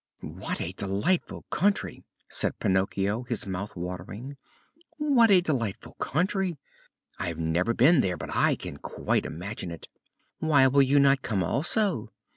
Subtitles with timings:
[0.23, 4.35] "What a delightful country!" said Pinocchio, his mouth watering.
[4.97, 6.57] "What a delightful country!
[7.19, 9.89] I have never been there, but I can quite imagine it."
[10.39, 12.11] "Why will you not come also?"